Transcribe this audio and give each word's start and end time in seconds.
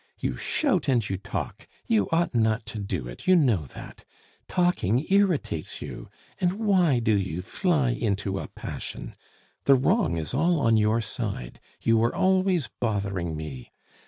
You 0.17 0.35
shout 0.35 0.87
and 0.87 1.07
you 1.07 1.17
talk! 1.17 1.67
you 1.85 2.09
ought 2.11 2.33
not 2.33 2.65
to 2.73 2.79
do 2.79 3.07
it, 3.07 3.27
you 3.27 3.35
know 3.35 3.65
that. 3.67 4.03
Talking 4.47 5.05
irritates 5.11 5.79
you. 5.79 6.09
And 6.39 6.53
why 6.53 6.97
do 6.97 7.13
you 7.15 7.43
fly 7.43 7.91
into 7.91 8.39
a 8.39 8.47
passion? 8.47 9.13
The 9.65 9.75
wrong 9.75 10.17
is 10.17 10.33
all 10.33 10.59
on 10.59 10.75
your 10.75 11.01
side; 11.01 11.59
you 11.81 12.03
are 12.03 12.15
always 12.15 12.67
bothering 12.79 13.37
me. 13.37 13.73